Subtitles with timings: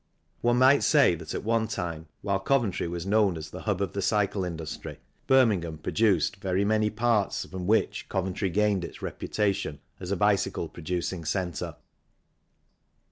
[0.41, 3.93] One might say that at one time while Coventry was known as the hub of
[3.93, 9.03] the cycle industry, Birmingham produced very many of the parts from which Coventry gained its
[9.03, 11.75] reputation as a bicycle producing centre.